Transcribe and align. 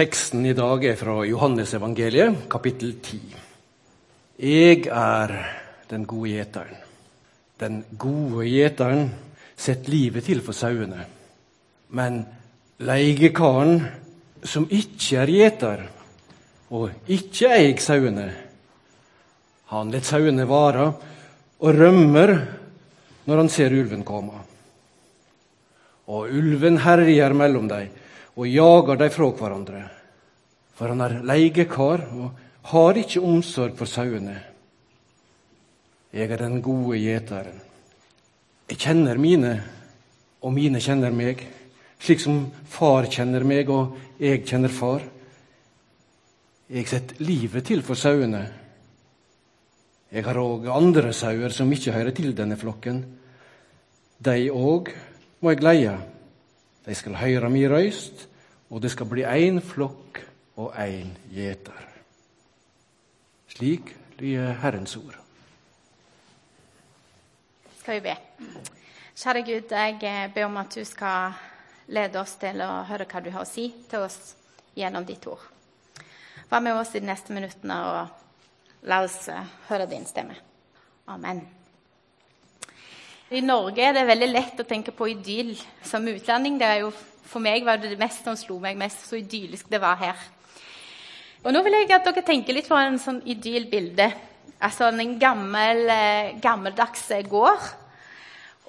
Teksten 0.00 0.46
i 0.48 0.54
dag 0.56 0.84
er 0.88 0.94
fra 0.96 1.18
Johannesevangeliet, 1.28 2.46
kapittel 2.48 2.94
10. 3.04 3.18
Jeg 4.40 4.86
er 4.88 5.34
den 5.90 6.06
gode 6.08 6.30
gjeteren. 6.30 6.78
Den 7.60 7.76
gode 8.00 8.46
gjeteren 8.48 9.10
setter 9.60 9.92
livet 9.92 10.24
til 10.24 10.40
for 10.46 10.56
sauene. 10.56 11.04
Men 11.92 12.16
leiekaren, 12.80 13.84
som 14.40 14.70
ikke 14.72 15.20
er 15.20 15.34
gjeter 15.36 15.84
og 16.72 17.12
ikke 17.12 17.52
eier 17.58 17.84
sauene, 17.84 18.28
han 19.74 19.92
lar 19.92 20.10
sauene 20.14 20.48
vare 20.48 20.90
og 21.60 21.76
rømmer 21.76 22.38
når 23.28 23.44
han 23.44 23.52
ser 23.52 23.76
ulven 23.76 24.08
komme. 24.08 24.46
Og 26.08 26.32
ulven 26.32 26.86
herjer 26.88 27.36
mellom 27.36 27.68
dem 27.68 27.99
og 28.36 28.46
jager 28.48 29.00
dem 29.00 29.10
fra 29.10 29.30
hverandre. 29.38 29.82
For 30.74 30.92
han 30.92 31.02
er 31.04 31.20
leiekar 31.26 32.06
og 32.16 32.30
har 32.70 33.00
ikke 33.00 33.22
omsorg 33.24 33.76
for 33.78 33.90
sauene. 33.90 34.36
Jeg 36.12 36.30
er 36.30 36.42
den 36.42 36.60
gode 36.62 36.98
gjeteren. 36.98 37.60
Jeg 38.70 38.78
kjenner 38.78 39.18
mine, 39.18 39.54
og 40.42 40.54
mine 40.54 40.80
kjenner 40.82 41.14
meg, 41.14 41.42
slik 42.00 42.22
som 42.22 42.44
far 42.70 43.08
kjenner 43.10 43.44
meg, 43.46 43.70
og 43.70 43.96
jeg 44.22 44.44
kjenner 44.46 44.72
far. 44.72 45.02
Jeg 46.70 46.86
setter 46.86 47.22
livet 47.26 47.66
til 47.66 47.82
for 47.82 47.98
sauene. 47.98 48.44
Jeg 50.10 50.26
har 50.26 50.38
òg 50.38 50.66
andre 50.74 51.12
sauer 51.14 51.54
som 51.54 51.70
ikke 51.70 51.94
hører 51.94 52.14
til 52.14 52.32
denne 52.34 52.58
flokken. 52.58 53.02
De 54.18 54.50
òg 54.50 54.90
må 55.40 55.54
jeg 55.54 55.62
leie. 55.62 55.94
De 56.90 56.94
skal 56.98 57.14
høre 57.14 57.46
mi 57.54 57.60
røyst, 57.70 58.24
og 58.70 58.80
det 58.82 58.90
skal 58.90 59.06
bli 59.06 59.22
én 59.22 59.60
flokk 59.62 60.18
og 60.58 60.72
én 60.74 61.12
gjeter. 61.30 61.84
Slik 63.46 63.92
lyder 64.18 64.56
Herrens 64.58 64.96
ord. 64.98 65.14
Skal 67.78 68.00
vi 68.00 68.08
be. 68.08 68.16
Kjære 69.14 69.44
Gud, 69.46 69.70
jeg 69.70 70.32
ber 70.34 70.48
om 70.48 70.56
at 70.56 70.74
du 70.74 70.82
skal 70.84 71.38
lede 71.86 72.18
oss 72.18 72.34
til 72.42 72.58
å 72.66 72.82
høre 72.90 73.06
hva 73.06 73.22
du 73.22 73.30
har 73.30 73.46
å 73.46 73.52
si 73.52 73.68
til 73.86 74.08
oss 74.08 74.34
gjennom 74.74 75.06
ditt 75.06 75.30
ord. 75.30 75.46
Vær 76.50 76.58
med 76.58 76.74
oss 76.74 76.96
i 76.96 77.04
de 77.04 77.06
neste 77.06 77.30
minuttene, 77.30 77.78
og 77.86 78.82
la 78.90 79.02
oss 79.06 79.28
høre 79.70 79.86
din 79.86 80.10
stemme. 80.10 80.34
Amen. 81.06 81.59
I 83.30 83.38
Norge 83.46 83.78
er 83.78 83.92
det 83.94 84.08
veldig 84.08 84.26
lett 84.26 84.58
å 84.58 84.64
tenke 84.66 84.90
på 84.90 85.06
idyll 85.12 85.52
som 85.86 86.06
utlending. 86.10 86.56
Det 86.58 86.66
er 86.66 86.80
jo, 86.82 86.88
for 87.30 87.38
meg 87.38 87.62
var 87.62 87.78
det 87.78 87.92
det 87.92 87.98
mest 88.00 88.24
som 88.26 88.34
slo 88.34 88.56
meg 88.58 88.78
mest, 88.78 89.04
så 89.06 89.20
idyllisk 89.20 89.68
det 89.70 89.78
var 89.78 90.00
her. 90.00 90.22
Og 91.44 91.54
Nå 91.54 91.60
vil 91.62 91.76
jeg 91.78 91.92
at 91.94 92.08
dere 92.08 92.24
tenker 92.26 92.56
litt 92.56 92.66
på 92.66 92.74
en 92.74 92.98
sånn 92.98 93.20
idyllbilde. 93.30 94.08
Altså 94.66 94.88
en 94.90 95.12
gammel, 95.22 95.86
gammeldags 96.42 97.06
gård. 97.30 97.68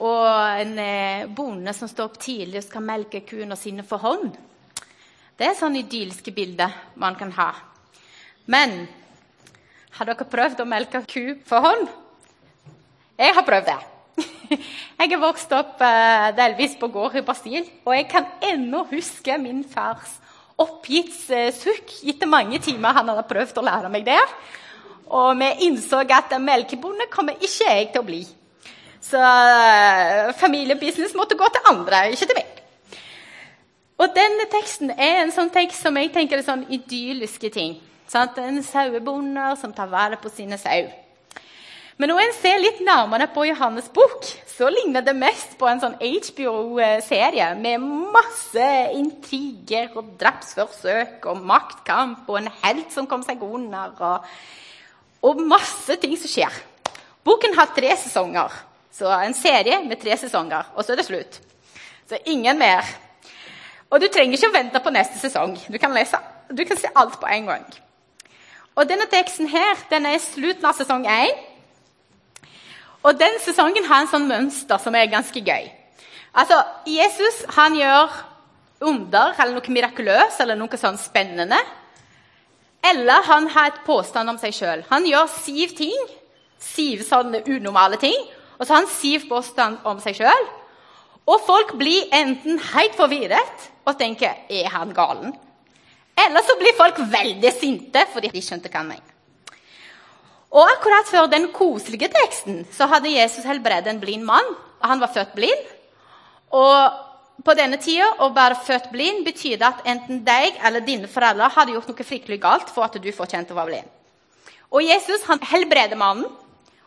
Og 0.06 0.30
en 0.30 0.78
bonde 1.34 1.74
som 1.74 1.90
står 1.90 2.12
opp 2.12 2.20
tidlig 2.22 2.62
og 2.62 2.68
skal 2.68 2.86
melke 2.86 3.24
kuene 3.26 3.58
sine 3.58 3.82
for 3.88 4.06
hånd. 4.06 4.36
Det 5.42 5.48
er 5.48 5.58
sånn 5.58 5.80
idylliske 5.80 6.36
bilder 6.38 6.76
man 7.02 7.18
kan 7.18 7.34
ha. 7.40 7.50
Men 8.46 8.84
har 9.98 10.12
dere 10.12 10.30
prøvd 10.38 10.62
å 10.62 10.70
melke 10.70 11.02
ku 11.10 11.34
for 11.50 11.66
hånd? 11.66 11.90
Jeg 13.18 13.34
har 13.40 13.50
prøvd 13.50 13.68
det. 13.74 13.80
Jeg 15.00 15.12
er 15.12 15.22
vokst 15.22 15.52
opp 15.56 15.82
delvis 16.38 16.76
på 16.80 16.90
gård 16.92 17.16
i 17.20 17.26
Brasil, 17.26 17.64
og 17.86 17.96
jeg 17.96 18.08
kan 18.12 18.28
ennå 18.44 18.84
huske 18.92 19.38
min 19.42 19.64
fars 19.68 20.18
oppgitt 20.62 21.14
sukk 21.58 21.94
etter 22.06 22.30
mange 22.30 22.60
timer 22.62 22.94
han 22.98 23.10
hadde 23.10 23.26
prøvd 23.30 23.62
å 23.62 23.66
lære 23.66 23.90
meg 23.94 24.06
det. 24.06 24.20
Og 25.12 25.34
vi 25.40 25.50
innså 25.68 26.04
at 26.06 26.36
melkebonde 26.40 27.10
kommer 27.12 27.40
ikke 27.40 27.68
jeg 27.68 27.90
til 27.92 28.04
å 28.04 28.08
bli. 28.08 28.22
Så 29.02 29.20
familiebusiness 30.40 31.16
måtte 31.18 31.36
gå 31.40 31.48
til 31.52 31.72
andre, 31.72 32.06
ikke 32.14 32.30
til 32.30 32.38
meg. 32.38 32.60
Og 34.02 34.14
denne 34.16 34.48
teksten 34.50 34.94
er 34.96 35.22
en 35.22 35.34
sånn 35.34 35.52
tekst 35.54 35.84
som 35.84 35.98
jeg 35.98 36.14
tenker 36.14 36.40
er 36.40 36.46
sånn 36.46 36.64
idylliske 36.74 37.52
ting. 37.54 37.76
Sant? 38.10 38.38
En 38.42 38.62
sauebonde 38.66 39.52
som 39.62 39.74
tar 39.74 39.90
vare 39.92 40.18
på 40.22 40.32
sine 40.34 40.58
sau. 40.62 40.88
Men 42.02 42.10
når 42.10 42.20
en 42.24 42.32
ser 42.34 42.58
litt 42.58 42.80
nærmere 42.82 43.28
på 43.30 43.44
Johannes' 43.46 43.92
bok, 43.94 44.26
så 44.50 44.72
ligner 44.74 45.04
det 45.06 45.14
mest 45.14 45.52
på 45.60 45.68
en 45.70 45.78
sånn 45.84 46.00
HBO-serie 46.02 47.52
med 47.60 47.84
masse 48.16 48.70
intriger 48.98 49.92
og 50.00 50.16
drapsforsøk 50.18 51.28
og 51.30 51.44
maktkamp 51.46 52.26
og 52.26 52.40
en 52.40 52.50
helt 52.64 52.90
som 52.90 53.06
kom 53.10 53.22
seg 53.22 53.44
under, 53.46 53.94
og, 54.02 54.26
og 55.30 55.44
masse 55.46 56.00
ting 56.02 56.16
som 56.18 56.32
skjer. 56.32 56.58
Boken 57.22 57.54
har 57.60 57.70
tre 57.78 57.94
sesonger, 58.02 58.58
så 58.98 59.14
en 59.20 59.38
serie 59.38 59.78
med 59.86 60.02
tre 60.02 60.18
sesonger, 60.24 60.74
og 60.74 60.82
så 60.82 60.96
er 60.96 61.04
det 61.04 61.08
slutt. 61.12 61.38
Så 62.10 62.18
ingen 62.34 62.58
mer. 62.58 62.82
Og 63.94 64.02
du 64.02 64.08
trenger 64.10 64.40
ikke 64.40 64.50
å 64.50 64.58
vente 64.58 64.82
på 64.82 64.96
neste 64.98 65.22
sesong. 65.22 65.54
Du 65.70 65.78
kan, 65.78 65.94
lese, 65.94 66.18
du 66.50 66.66
kan 66.66 66.82
se 66.82 66.90
alt 66.98 67.22
på 67.22 67.30
en 67.30 67.54
gang. 67.54 67.70
Og 68.74 68.90
denne 68.90 69.06
teksten 69.12 69.54
her, 69.54 69.86
den 69.94 70.10
er 70.10 70.18
slutten 70.32 70.66
av 70.66 70.82
sesong 70.82 71.06
én. 71.06 71.38
Og 73.02 73.18
den 73.18 73.38
sesongen 73.42 73.88
har 73.90 74.04
en 74.04 74.12
sånn 74.12 74.28
mønster 74.30 74.82
som 74.82 74.96
er 74.96 75.10
ganske 75.12 75.42
gøy. 75.42 75.70
Altså, 76.38 76.58
Jesus 76.88 77.42
han 77.58 77.76
gjør 77.76 78.14
under 78.82 79.36
eller 79.38 79.58
noe 79.58 79.74
mirakuløst 79.74 80.42
eller 80.44 80.58
noe 80.58 80.80
sånn 80.80 81.00
spennende. 81.02 81.60
Eller 82.86 83.26
han 83.28 83.50
har 83.54 83.72
et 83.72 83.84
påstand 83.86 84.32
om 84.32 84.40
seg 84.42 84.56
sjøl. 84.58 84.86
Han 84.90 85.06
gjør 85.06 85.30
siv 85.34 85.76
ting, 85.78 86.08
siv 86.62 87.04
sånne 87.06 87.44
unormale 87.50 88.00
ting, 88.02 88.18
og 88.58 88.66
så 88.66 88.74
har 88.74 88.84
han 88.84 88.94
siv 88.94 89.28
påstand 89.30 89.86
om 89.90 90.02
seg 90.02 90.18
sjøl. 90.18 90.50
Og 91.30 91.42
folk 91.46 91.76
blir 91.78 92.10
enten 92.16 92.58
helt 92.72 92.98
forvirret 92.98 93.70
og 93.86 93.98
tenker 94.00 94.46
er 94.50 94.70
han 94.74 94.94
galen? 94.98 95.34
Eller 96.18 96.46
så 96.46 96.58
blir 96.60 96.78
folk 96.78 97.00
veldig 97.12 97.54
sinte 97.54 98.06
fordi 98.14 98.32
de 98.34 98.44
skjønte 98.46 98.70
hva 98.70 98.82
han 98.82 98.94
mener. 98.94 99.11
Og 100.52 100.68
akkurat 100.68 101.08
før 101.08 101.30
den 101.32 101.48
koselige 101.56 102.10
teksten 102.12 102.66
så 102.76 102.88
hadde 102.92 103.14
Jesus 103.14 103.48
helbredet 103.48 103.88
en 103.88 104.02
blind 104.02 104.26
mann. 104.28 104.50
og 104.82 104.90
Han 104.90 105.00
var 105.00 105.14
født 105.14 105.34
blind. 105.36 105.64
Og 106.52 107.44
på 107.46 107.56
denne 107.58 107.80
tida 107.82 108.10
å 108.22 108.30
være 108.36 108.60
født 108.68 108.92
blind 108.92 109.24
betydde 109.26 109.66
at 109.66 109.86
enten 109.88 110.20
deg 110.28 110.60
eller 110.60 110.84
dine 110.86 111.08
foreldre 111.10 111.48
hadde 111.56 111.78
gjort 111.78 111.88
noe 111.90 112.06
fryktelig 112.06 112.42
galt 112.44 112.70
for 112.70 112.86
at 112.86 113.00
du 113.00 113.12
fortjente 113.16 113.56
å 113.56 113.58
være 113.58 113.72
blind. 113.72 113.90
Og 114.72 114.84
Jesus 114.84 115.24
han 115.28 115.40
helbreder 115.52 116.00
mannen. 116.00 116.28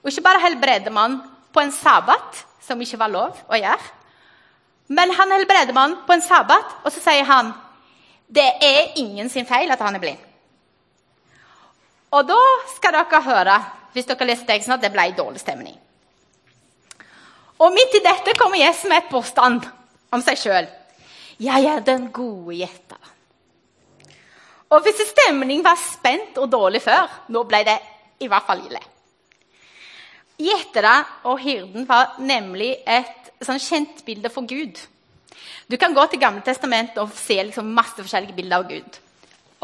Og 0.04 0.12
ikke 0.12 0.26
bare 0.26 0.42
helbreder 0.44 0.92
mannen 0.92 1.22
på 1.54 1.62
en 1.62 1.72
sabbat, 1.72 2.44
som 2.60 2.80
ikke 2.80 3.00
var 3.00 3.12
lov 3.12 3.40
å 3.48 3.56
gjøre. 3.56 3.92
Men 4.92 5.12
han 5.16 5.32
helbreder 5.32 5.72
mannen 5.72 6.02
på 6.04 6.12
en 6.12 6.24
sabbat, 6.24 6.80
og 6.84 6.92
så 6.92 7.00
sier 7.00 7.24
han 7.28 7.54
det 8.28 8.46
er 8.64 8.96
ingen 9.00 9.28
sin 9.32 9.46
feil 9.48 9.70
at 9.72 9.80
han 9.84 9.96
er 9.96 10.02
blind. 10.02 10.20
Og 12.14 12.28
da 12.28 12.42
skal 12.76 12.94
dere 12.94 13.22
høre 13.26 13.56
hvis 13.94 14.06
dere 14.06 14.26
leser 14.28 14.46
teksten, 14.46 14.74
at 14.74 14.82
det 14.82 14.92
ble 14.94 15.08
dårlig 15.16 15.42
stemning. 15.42 15.74
Og 17.62 17.74
midt 17.74 17.94
i 17.94 18.02
dette 18.02 18.34
kommer 18.38 18.58
Jesus 18.58 18.88
med 18.90 19.02
et 19.02 19.10
påstand 19.10 19.66
om 20.14 20.22
seg 20.22 20.38
sjøl. 20.38 20.66
'Jeg 21.38 21.66
er 21.66 21.80
den 21.80 22.10
gode 22.14 22.54
gjeter'. 22.54 23.10
Og 24.70 24.82
hvis 24.82 25.02
stemningen 25.10 25.64
var 25.64 25.78
spent 25.78 26.38
og 26.38 26.50
dårlig 26.50 26.82
før, 26.82 27.10
nå 27.28 27.42
ble 27.42 27.62
det 27.66 27.78
i 28.20 28.26
hvert 28.26 28.46
fall 28.46 28.62
ille. 28.66 28.82
Gjetere 30.38 31.04
og 31.24 31.38
hyrden 31.38 31.86
var 31.88 32.16
nemlig 32.18 32.76
et 32.86 33.30
sånn 33.42 33.62
kjent 33.62 34.04
bilde 34.04 34.30
for 34.30 34.46
Gud. 34.46 34.78
Du 35.70 35.76
kan 35.76 35.94
gå 35.94 36.06
til 36.06 36.20
Gamle 36.20 36.42
testament 36.42 36.98
og 36.98 37.14
se 37.14 37.38
liksom 37.42 37.74
masse 37.74 37.98
forskjellige 37.98 38.34
bilder 38.34 38.56
av 38.58 38.68
Gud 38.70 39.03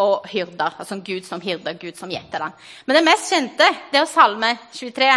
og 0.00 0.26
hyrder. 0.31 0.76
Altså 0.81 0.99
Gud 1.05 1.26
som 1.29 1.43
hyrder, 1.44 1.79
Gud 1.81 1.99
som 1.99 2.11
gjeter. 2.11 2.47
Men 2.87 2.99
det 2.99 3.06
mest 3.06 3.32
kjente 3.32 3.69
det 3.93 4.00
er 4.00 4.08
Salme 4.11 4.55
23. 4.73 5.11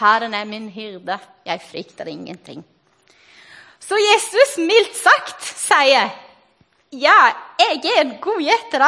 Herren 0.00 0.34
er 0.34 0.48
min 0.48 0.68
hyrde, 0.74 1.18
jeg 1.46 1.62
frykter 1.70 2.08
ingenting. 2.10 2.64
Så 3.78 3.98
Jesus 4.00 4.56
mildt 4.64 4.96
sagt 4.96 5.44
sier 5.44 6.10
ja, 6.94 7.18
jeg 7.58 7.80
er 7.90 8.00
en 8.04 8.16
god 8.22 8.40
gjeter. 8.42 8.84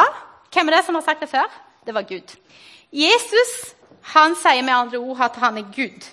Hvem 0.53 0.69
er 0.69 0.77
det 0.77 0.85
som 0.87 0.95
har 0.95 1.05
sagt 1.05 1.23
det 1.23 1.29
før? 1.29 1.47
Det 1.85 1.93
var 1.95 2.07
Gud. 2.07 2.35
Jesus 2.91 3.51
han 4.13 4.35
sier 4.39 4.63
med 4.63 4.73
andre 4.73 4.99
ord 4.99 5.25
at 5.25 5.39
han 5.41 5.59
er 5.59 5.67
Gud. 5.75 6.05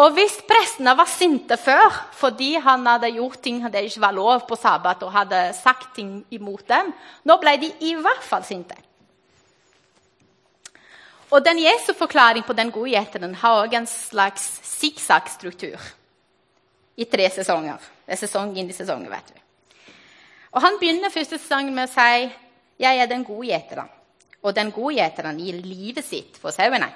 Og 0.00 0.14
hvis 0.16 0.38
prestene 0.48 0.94
var 0.96 1.08
sinte 1.10 1.58
før 1.60 1.92
fordi 2.16 2.54
han 2.64 2.86
hadde 2.88 3.10
gjort 3.18 3.42
ting 3.44 3.60
det 3.72 3.84
ikke 3.88 4.00
var 4.06 4.16
lov 4.16 4.46
på 4.48 4.56
sabbat, 4.56 5.02
og 5.02 5.12
hadde 5.12 5.42
sagt 5.56 5.94
ting 5.96 6.22
imot 6.32 6.64
dem, 6.68 6.92
nå 7.28 7.36
ble 7.42 7.58
de 7.60 7.68
i 7.84 7.92
hvert 8.00 8.24
fall 8.24 8.44
sinte. 8.46 8.78
Og 11.32 11.44
den 11.44 11.62
Jesu 11.62 11.92
forklaring 11.96 12.44
på 12.44 12.56
den 12.56 12.70
gode 12.72 12.92
gjeteren 12.92 13.34
har 13.40 13.62
også 13.62 13.78
en 13.78 13.86
slags 13.88 14.48
sikksakk-struktur 14.68 15.80
i 16.96 17.06
tre 17.08 17.28
sesonger. 17.32 17.80
Det 18.04 18.16
er 18.16 18.20
sesong 18.20 18.52
inn 18.56 18.68
i 18.68 18.76
sesongen, 18.76 19.08
vet 19.08 19.32
du. 19.32 19.38
Og 20.52 20.60
Han 20.60 20.76
begynner 20.80 21.12
første 21.12 21.38
sesongen 21.38 21.74
med 21.74 21.88
å 21.88 21.92
si 21.92 22.32
'Jeg 22.78 22.98
er 22.98 23.06
den 23.06 23.24
gode 23.24 23.48
gjeteren'. 23.48 23.88
Og 24.42 24.54
den 24.54 24.72
gode 24.72 24.94
gjeteren 24.96 25.38
gir 25.38 25.54
livet 25.54 26.04
sitt 26.04 26.36
for 26.36 26.50
sauene. 26.50 26.92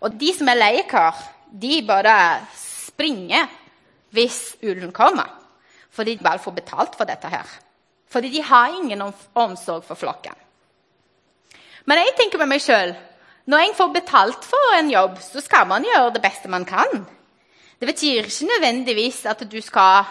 Og 0.00 0.20
de 0.20 0.32
som 0.34 0.48
er 0.48 0.54
leiekar, 0.54 1.14
de 1.54 1.78
bare 1.86 2.16
springer 2.58 3.50
hvis 4.14 4.56
ulven 4.62 4.92
kommer. 4.94 5.30
Fordi 5.94 6.16
de 6.18 6.26
bare 6.26 6.42
får 6.42 6.56
betalt 6.56 6.96
for 6.98 7.06
dette 7.06 7.30
her. 7.30 7.46
Fordi 8.10 8.30
de 8.30 8.42
har 8.42 8.74
ingen 8.74 9.02
omsorg 9.34 9.84
for 9.86 9.98
flokken. 9.98 10.34
Men 11.84 12.00
jeg 12.00 12.16
tenker 12.18 12.40
med 12.40 12.54
meg 12.54 12.62
sjøl 12.64 12.94
når 13.50 13.60
en 13.60 13.74
får 13.76 13.90
betalt 13.92 14.46
for 14.48 14.74
en 14.78 14.88
jobb, 14.88 15.18
så 15.20 15.42
skal 15.44 15.66
man 15.68 15.84
gjøre 15.84 16.14
det 16.14 16.22
beste 16.24 16.48
man 16.48 16.64
kan. 16.64 17.02
Det 17.76 17.88
betyr 17.90 18.24
ikke 18.24 18.48
nødvendigvis 18.48 19.18
at 19.28 19.42
du 19.50 19.58
skal 19.60 20.06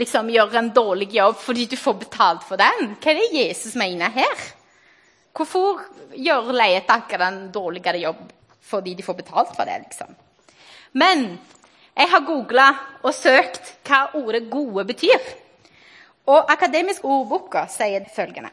liksom 0.00 0.32
gjøre 0.34 0.58
en 0.58 0.72
dårlig 0.74 1.12
jobb 1.14 1.38
fordi 1.38 1.68
du 1.70 1.76
får 1.78 2.00
betalt 2.00 2.46
for 2.48 2.58
den. 2.58 2.96
Hva 2.98 3.12
er 3.12 3.20
det 3.20 3.28
Jesus 3.36 3.76
mener 3.78 4.10
her? 4.10 4.42
Hvorfor 5.36 5.84
gjør 6.18 6.50
leietakere 6.56 7.28
en 7.28 7.44
dårligere 7.54 8.02
jobb 8.02 8.26
fordi 8.70 8.96
de 8.98 9.06
får 9.06 9.20
betalt 9.22 9.54
for 9.54 9.68
det? 9.68 9.78
liksom? 9.86 10.10
Men 10.92 11.38
jeg 11.96 12.10
har 12.10 12.24
googla 12.26 12.68
og 13.02 13.14
søkt 13.14 13.74
hva 13.86 14.06
ordet 14.14 14.48
'gode' 14.50 14.86
betyr. 14.86 15.20
Og 16.26 16.52
Akademisk 16.52 17.04
ordboka 17.04 17.66
sier 17.68 18.06
følgende. 18.14 18.50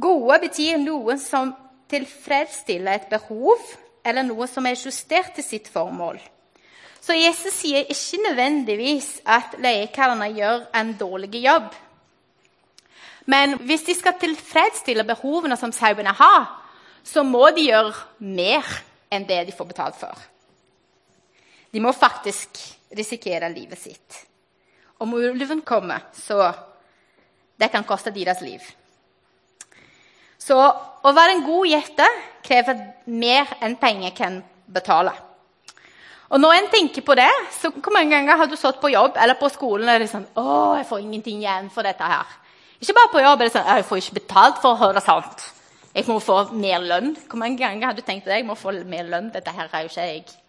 Gode 0.00 0.38
betyr 0.40 0.78
noe 0.78 1.18
som 1.18 1.54
tilfredsstiller 1.88 2.94
et 2.94 3.10
behov, 3.10 3.58
eller 4.04 4.22
noe 4.22 4.46
som 4.46 4.66
er 4.66 4.78
justert 4.78 5.34
til 5.34 5.44
sitt 5.44 5.68
formål. 5.68 6.20
Så 7.02 7.12
Jesus 7.18 7.52
sier 7.52 7.84
ikke 7.90 8.22
nødvendigvis 8.28 9.20
at 9.26 9.56
leiekallerne 9.58 10.30
gjør 10.36 10.66
en 10.74 10.92
dårlig 11.00 11.42
jobb. 11.44 11.72
Men 13.26 13.58
hvis 13.58 13.82
de 13.82 13.94
skal 13.94 14.18
tilfredsstille 14.20 15.04
behovene 15.04 15.56
som 15.56 15.72
sauene 15.72 16.14
har, 16.14 16.46
så 17.04 17.22
må 17.22 17.50
de 17.50 17.68
gjøre 17.68 17.94
mer 18.18 18.66
enn 19.10 19.26
det 19.28 19.46
de 19.46 19.54
får 19.56 19.70
betalt 19.74 19.98
for. 19.98 20.31
De 21.72 21.80
må 21.80 21.92
faktisk 21.96 22.60
risikere 22.96 23.48
livet 23.52 23.80
sitt. 23.80 24.18
Om 25.00 25.14
ulven 25.14 25.64
kommer, 25.66 26.04
så 26.12 26.52
Det 27.58 27.68
kan 27.70 27.84
koste 27.84 28.10
deres 28.10 28.40
liv. 28.40 28.60
Så 30.38 30.56
å 30.58 31.12
være 31.14 31.36
en 31.36 31.44
god 31.46 31.66
gjeter 31.68 32.16
krever 32.42 32.80
mer 33.06 33.52
enn 33.62 33.76
penger 33.78 34.10
kan 34.16 34.40
betale. 34.66 35.12
Og 36.32 36.40
når 36.40 36.56
en 36.56 36.70
tenker 36.72 37.04
på 37.06 37.14
det, 37.14 37.30
så 37.52 37.70
Hvor 37.70 37.92
mange 37.92 38.10
ganger 38.10 38.36
har 38.36 38.46
du 38.46 38.56
stått 38.56 38.80
på 38.80 38.90
jobb 38.90 39.16
eller 39.16 39.34
på 39.34 39.48
skolen 39.48 39.88
og 39.88 40.00
liksom, 40.00 40.26
å, 40.34 40.76
jeg 40.80 40.86
får 40.88 41.00
ingenting 41.00 41.38
igjen 41.38 41.70
for 41.70 41.82
dette 41.82 42.02
her? 42.02 42.26
Ikke 42.80 42.94
bare 42.94 43.12
på 43.12 43.22
jobb. 43.22 43.40
er 43.40 43.44
det 43.44 43.52
sånn, 43.52 43.76
Jeg 43.76 43.84
får 43.84 43.98
ikke 43.98 44.20
betalt 44.20 44.62
for 44.62 44.72
å 44.72 44.80
høre 44.80 45.00
sant. 45.00 45.52
Jeg 45.94 46.08
må 46.08 46.18
få 46.18 46.50
mer 46.52 46.80
lønn. 46.80 47.16
Hvor 47.28 47.38
mange 47.38 47.58
ganger 47.58 47.86
har 47.86 47.94
du 47.94 48.00
tenkt 48.02 48.24
det? 48.24 48.40
Jeg 48.40 48.46
må 48.46 48.54
få 48.54 48.72
mer 48.84 49.04
lønn. 49.04 49.30
Dette 49.30 49.50
her 49.50 49.68
er 49.72 49.82
jo 49.82 49.92
ikke 49.92 50.08
jeg. 50.08 50.41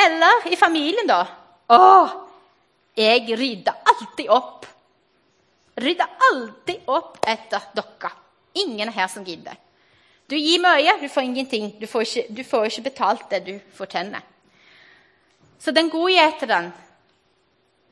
Eller 0.00 0.52
i 0.52 0.56
familien, 0.56 1.08
da. 1.08 1.22
Å, 1.70 1.80
jeg 2.98 3.36
rydder 3.38 3.82
alltid 3.92 4.30
opp. 4.32 4.66
Rydder 5.80 6.26
alltid 6.30 6.88
opp 6.90 7.18
etter 7.28 7.70
dere. 7.76 8.12
Ingen 8.60 8.90
her 8.92 9.08
som 9.08 9.24
gidder. 9.24 9.58
Du 10.30 10.36
gir 10.38 10.60
mye, 10.62 10.96
du 11.00 11.08
får 11.08 11.26
ingenting. 11.26 11.72
Du 11.80 11.86
får 11.90 12.06
ikke, 12.06 12.26
du 12.30 12.44
får 12.46 12.68
ikke 12.68 12.86
betalt 12.86 13.30
det 13.32 13.40
du 13.46 13.54
fortjener. 13.74 14.22
Så 15.60 15.74
den 15.76 15.90
gode 15.92 16.14
gjeteren 16.14 16.70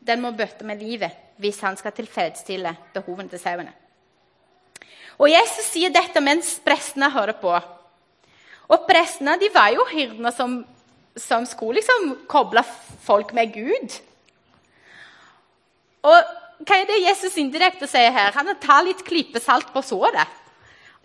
den 0.08 0.22
må 0.22 0.32
bøtte 0.32 0.64
med 0.64 0.80
livet 0.80 1.34
hvis 1.38 1.60
han 1.62 1.76
skal 1.78 1.94
tilfredsstille 1.94 2.72
behovene 2.94 3.30
til 3.30 3.42
sauene. 3.42 3.74
Og 5.18 5.30
Jesus 5.30 5.66
sier 5.72 5.90
dette 5.90 6.22
mens 6.22 6.56
prestene 6.64 7.10
hører 7.10 7.36
på. 7.38 7.52
Og 8.68 8.86
prestene 8.86 9.34
de 9.40 9.50
var 9.54 9.72
jo 9.74 9.86
hyrdene 9.90 10.32
som, 10.34 10.60
som 11.22 11.46
skulle 11.46 11.80
liksom 11.80 12.12
koble 12.30 12.62
folk 13.04 13.32
med 13.36 13.52
Gud. 13.54 13.96
Og 16.06 16.36
hva 16.66 16.78
er 16.78 16.88
det 16.88 17.02
Jesus 17.04 17.36
indirekte 17.38 17.86
sier 17.90 18.10
her? 18.14 18.34
Han 18.34 18.50
tar 18.62 18.86
litt 18.86 19.04
klippesalt 19.06 19.70
på 19.74 19.82
såret. 19.84 20.26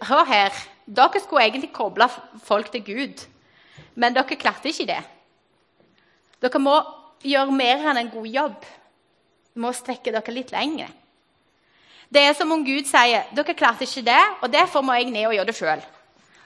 Hør 0.03 0.25
her. 0.27 0.55
Dere 0.83 1.21
skulle 1.23 1.45
egentlig 1.45 1.71
koble 1.75 2.09
folk 2.43 2.71
til 2.73 2.83
Gud, 2.83 3.21
men 3.95 4.15
dere 4.15 4.35
klarte 4.35 4.67
ikke 4.67 4.89
det. 4.89 4.99
Dere 6.43 6.59
må 6.59 6.73
gjøre 7.23 7.55
mer 7.55 7.85
enn 7.87 8.01
en 8.01 8.11
god 8.11 8.27
jobb. 8.27 8.57
Dere 8.65 9.63
må 9.63 9.71
strekke 9.77 10.11
dere 10.11 10.35
litt 10.35 10.51
lenger. 10.51 10.89
Det 12.13 12.21
er 12.21 12.35
som 12.37 12.51
om 12.51 12.65
Gud 12.65 12.85
sier 12.89 13.29
dere 13.33 13.55
klarte 13.57 13.87
ikke 13.87 14.03
det, 14.05 14.21
og 14.41 14.51
derfor 14.51 14.83
må 14.85 14.97
jeg 14.97 15.13
ned 15.13 15.29
og 15.29 15.37
gjøre 15.37 15.49
det 15.49 15.57
sjøl. 15.57 15.85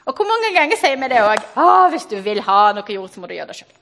Og 0.08 0.16
hvor 0.16 0.28
mange 0.28 0.54
ganger 0.56 0.80
sier 0.80 0.96
vi 1.00 1.10
det 1.12 1.20
òg? 1.20 1.44
Hvis 1.92 2.08
du 2.08 2.16
vil 2.24 2.42
ha 2.46 2.60
noe 2.76 2.88
gjort, 2.88 3.14
så 3.14 3.22
må 3.22 3.28
du 3.28 3.36
gjøre 3.36 3.52
det 3.52 3.60
sjøl. 3.60 3.74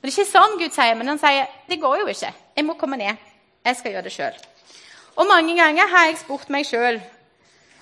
Det 0.00 0.08
er 0.08 0.12
ikke 0.12 0.28
sånn 0.30 0.58
Gud 0.60 0.72
sier, 0.72 0.96
men 0.96 1.12
han 1.12 1.20
sier 1.20 1.48
det 1.68 1.80
går 1.82 2.00
jo 2.02 2.10
ikke. 2.12 2.32
Jeg 2.56 2.64
må 2.64 2.76
komme 2.80 2.98
ned. 3.00 3.20
Jeg 3.66 3.76
skal 3.76 3.96
gjøre 3.96 4.06
det 4.06 4.14
sjøl. 4.14 4.36
Og 5.16 5.28
mange 5.28 5.56
ganger 5.58 5.88
har 5.92 6.08
jeg 6.08 6.20
spurt 6.22 6.52
meg 6.52 6.68
sjøl 6.68 7.00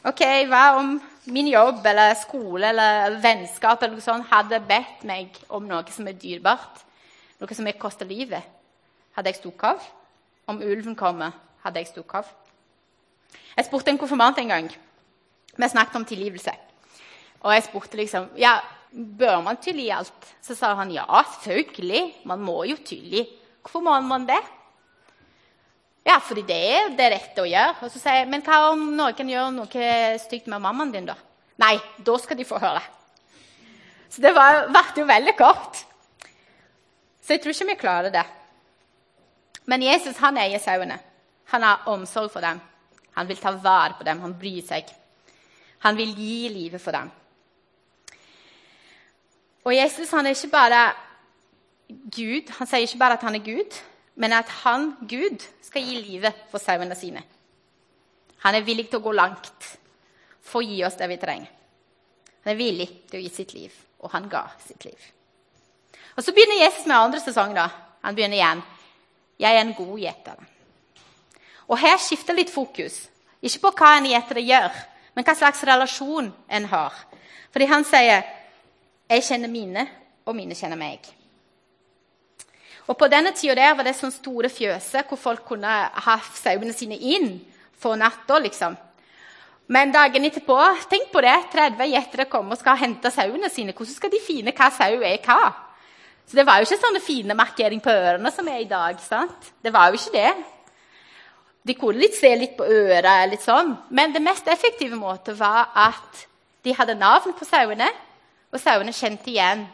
ok, 0.04 0.22
hva 0.50 0.64
om 0.78 0.96
min 1.32 1.46
jobb 1.48 1.86
eller 1.88 2.12
skole 2.20 2.68
eller 2.74 3.16
vennskap 3.22 3.82
eller 3.82 3.96
noe 3.96 4.04
sånt 4.04 4.28
hadde 4.28 4.60
bedt 4.68 5.06
meg 5.08 5.38
om 5.48 5.64
noe 5.68 5.94
som 5.94 6.10
er 6.10 6.18
dyrebart? 6.20 6.84
noe 7.44 7.56
som 7.56 7.68
koster 7.78 8.08
livet, 8.08 8.42
hadde 9.14 9.30
jeg 9.30 9.40
stukket 9.42 9.74
av. 9.74 9.88
Om 10.48 10.60
ulven 10.60 10.96
kommer, 10.96 11.32
hadde 11.64 11.80
jeg 11.80 11.92
stukket 11.92 12.20
av. 12.20 12.30
Jeg 13.54 13.66
spurte 13.68 13.92
en 13.92 14.00
konfirmant 14.00 14.38
en 14.38 14.50
gang. 14.50 14.70
Vi 15.54 15.68
snakket 15.68 15.96
om 15.96 16.04
tilgivelse. 16.04 16.52
Og 17.44 17.52
jeg 17.52 17.66
spurte 17.68 18.00
liksom 18.00 18.30
ja, 18.40 18.56
Bør 18.94 19.40
man 19.42 19.58
tilgi 19.58 19.88
alt? 19.90 20.28
Så 20.38 20.54
sa 20.54 20.70
han 20.78 20.92
ja, 20.94 21.04
selvfølgelig. 21.42 22.26
Man 22.30 22.44
må 22.46 22.60
jo 22.68 22.76
tilgi. 22.78 23.24
Hvorfor 23.64 23.82
må 23.82 23.94
man 24.06 24.26
det? 24.28 24.38
Ja, 26.06 26.20
fordi 26.22 26.44
det 26.46 26.58
er 26.76 26.92
det 26.94 27.08
rette 27.10 27.42
å 27.42 27.48
gjøre. 27.48 27.74
Og 27.82 27.90
så 27.90 27.98
sier 27.98 28.20
jeg, 28.20 28.28
Men 28.30 28.44
hva 28.46 28.60
om 28.70 28.84
noen 28.94 29.32
gjør 29.32 29.50
noe 29.56 29.88
stygt 30.22 30.46
med 30.52 30.62
mammaen 30.62 30.92
din, 30.94 31.08
da? 31.10 31.16
Nei, 31.58 31.74
da 32.06 32.14
skal 32.22 32.38
de 32.38 32.46
få 32.46 32.60
høre. 32.62 32.82
Så 34.10 34.22
det 34.22 34.30
ble 34.36 34.84
jo 35.00 35.08
veldig 35.08 35.34
kort. 35.38 35.82
Så 37.24 37.34
jeg 37.34 37.42
tror 37.42 37.56
ikke 37.56 37.70
vi 37.72 37.80
klarer 37.80 38.14
det. 38.14 38.24
Men 39.66 39.82
Jesus 39.82 40.20
han 40.22 40.38
eier 40.38 40.62
sauene. 40.62 41.00
Han 41.50 41.66
har 41.66 41.88
omsorg 41.90 42.30
for 42.30 42.44
dem. 42.44 42.60
Han 43.18 43.26
vil 43.26 43.40
ta 43.42 43.54
vare 43.58 43.96
på 43.98 44.06
dem, 44.06 44.20
han 44.22 44.38
bryr 44.38 44.62
seg. 44.66 44.86
Han 45.86 45.96
vil 45.98 46.14
gi 46.14 46.48
livet 46.52 46.82
for 46.82 46.94
dem. 46.94 47.10
Og 49.64 49.72
Jesus 49.76 50.10
han 50.12 50.26
er 50.26 50.36
ikke 50.36 50.52
bare 50.52 50.82
Gud. 51.88 52.52
Han 52.58 52.68
sier 52.68 52.84
ikke 52.84 53.00
bare 53.00 53.18
at 53.18 53.24
han 53.24 53.38
er 53.38 53.44
Gud, 53.44 53.78
men 54.20 54.32
at 54.32 54.50
han, 54.62 54.92
Gud, 55.08 55.42
skal 55.62 55.82
gi 55.82 56.00
livet 56.00 56.44
for 56.50 56.62
sauene 56.62 56.96
sine. 56.98 57.22
Han 58.44 58.54
er 58.54 58.66
villig 58.66 58.90
til 58.90 59.00
å 59.00 59.06
gå 59.06 59.12
langt 59.16 59.68
for 60.44 60.60
å 60.60 60.68
gi 60.68 60.82
oss 60.84 60.98
det 61.00 61.08
vi 61.08 61.20
trenger. 61.20 61.50
Han 62.44 62.52
er 62.52 62.60
villig 62.60 62.88
til 63.08 63.18
å 63.18 63.24
gi 63.24 63.30
sitt 63.32 63.54
liv, 63.56 63.72
og 64.04 64.12
han 64.12 64.28
ga 64.28 64.44
sitt 64.60 64.84
liv. 64.84 65.10
Og 66.14 66.22
Så 66.22 66.32
begynner 66.32 66.60
Jesus 66.60 66.86
med 66.86 66.96
andre 66.96 67.20
sesong. 67.20 67.54
da. 67.54 67.68
Han 68.02 68.14
begynner 68.14 68.36
igjen. 68.36 68.62
Jeg 69.38 69.56
er 69.56 69.60
en 69.60 69.74
god 69.74 69.98
gjeter. 69.98 70.36
Og 71.68 71.78
her 71.78 71.96
skifter 71.98 72.34
litt 72.34 72.50
fokus. 72.50 73.08
Ikke 73.42 73.60
på 73.60 73.72
hva 73.78 73.96
en 73.96 74.06
gjeter 74.06 74.40
gjør, 74.40 74.70
men 75.14 75.24
hva 75.24 75.34
slags 75.34 75.64
relasjon 75.64 76.32
en 76.48 76.64
har. 76.64 76.92
Fordi 77.50 77.66
han 77.66 77.84
sier 77.84 78.22
'Jeg 79.14 79.22
kjenner 79.22 79.48
mine, 79.48 79.86
og 80.26 80.34
mine 80.34 80.54
kjenner 80.54 80.76
meg'. 80.76 81.12
Og 82.88 82.98
På 82.98 83.08
denne 83.08 83.32
tida 83.32 83.54
der 83.54 83.74
var 83.74 83.86
det 83.86 83.94
sånne 83.96 84.12
store 84.12 84.48
fjøser 84.52 85.06
hvor 85.08 85.16
folk 85.16 85.44
kunne 85.46 85.68
ha 86.06 86.16
sauene 86.34 86.72
sine 86.72 86.98
inn 86.98 87.40
for 87.78 87.96
natta. 87.96 88.38
liksom. 88.38 88.76
Men 89.66 89.92
dagen 89.92 90.24
etterpå, 90.24 90.58
tenk 90.90 91.12
på 91.12 91.22
det, 91.24 91.36
30 91.52 91.86
gjetere 91.88 92.26
kommer 92.28 92.52
og 92.52 92.60
skal 92.60 92.76
hente 92.76 93.10
sauene 93.10 93.48
sine. 93.48 93.72
Hvordan 93.72 93.94
skal 93.94 94.10
de 94.10 94.20
finne 94.20 94.52
hva 94.52 94.70
sau 94.70 94.98
er 95.00 95.22
hva? 95.24 95.54
Så 96.26 96.36
det 96.36 96.44
var 96.46 96.58
jo 96.58 96.66
ikke 96.68 96.80
sånne 96.82 97.00
fine 97.04 97.36
markering 97.36 97.80
på 97.80 97.92
ørene 97.92 98.32
som 98.32 98.48
er 98.48 98.60
i 98.60 98.68
dag. 98.68 99.00
sant? 99.00 99.52
Det 99.62 99.72
var 99.72 99.88
jo 99.88 99.94
ikke 99.94 100.18
det. 100.18 100.34
De 101.64 101.74
kunne 101.74 102.00
litt 102.00 102.16
se 102.16 102.34
litt 102.36 102.56
på 102.58 102.64
øret, 102.64 103.30
litt 103.30 103.40
sånn. 103.40 103.76
men 103.90 104.12
det 104.12 104.20
mest 104.20 104.46
effektive 104.48 104.96
måten 104.96 105.38
var 105.38 105.70
at 105.74 106.26
de 106.62 106.74
hadde 106.74 106.94
navn 106.94 107.32
på 107.32 107.44
sauene, 107.44 107.88
og 108.54 108.62
sauene 108.62 108.94
kjente 108.94 109.32
igjen 109.32 109.64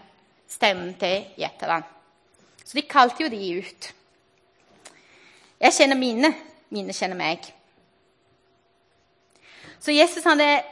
stemmen 0.51 0.95
til 0.99 1.29
gjeteren. 1.39 1.85
Så 2.65 2.79
de 2.79 2.87
kalte 2.89 3.25
jo 3.25 3.31
de 3.31 3.41
ut. 3.61 3.91
Jeg 5.61 5.77
kjenner 5.77 6.01
mine, 6.01 6.33
mine 6.73 6.97
kjenner 6.97 7.19
meg. 7.19 7.45
Så 9.81 9.93
Jesus 9.93 10.25
han 10.25 10.41
er 10.41 10.65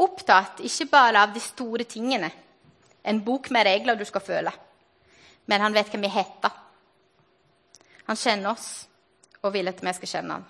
opptatt 0.00 0.64
ikke 0.64 0.88
bare 0.88 1.26
av 1.26 1.36
de 1.36 1.42
store 1.44 1.84
tingene, 1.84 2.32
en 3.04 3.20
bok 3.24 3.52
med 3.52 3.68
regler 3.68 3.96
du 3.96 4.04
skal 4.08 4.24
føle 4.24 4.52
men 5.50 5.60
han 5.60 5.74
vet 5.74 5.90
hvem 5.90 6.06
vi 6.06 6.12
heter. 6.14 6.52
Han 8.06 8.18
kjenner 8.18 8.52
oss 8.52 8.68
og 9.42 9.54
vil 9.54 9.70
at 9.70 9.80
vi 9.82 9.94
skal 9.96 10.12
kjenne 10.12 10.36
han. 10.38 10.44